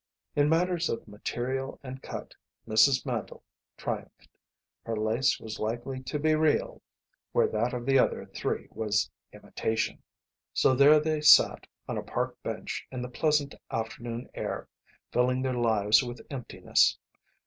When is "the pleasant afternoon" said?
13.03-14.27